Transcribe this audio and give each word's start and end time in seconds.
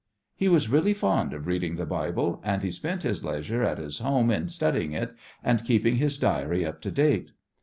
He 0.35 0.47
was 0.49 0.67
really 0.71 0.95
fond 0.95 1.31
of 1.31 1.45
reading 1.45 1.75
the 1.75 1.85
Bible, 1.85 2.41
and 2.43 2.63
he 2.63 2.71
spent 2.71 3.03
his 3.03 3.23
leisure 3.23 3.61
at 3.61 3.77
his 3.77 3.99
home 3.99 4.31
in 4.31 4.49
studying 4.49 4.93
it 4.93 5.13
and 5.43 5.63
keeping 5.63 5.97
his 5.97 6.17
diary 6.17 6.65
up 6.65 6.81
to 6.81 6.89
date. 6.89 7.33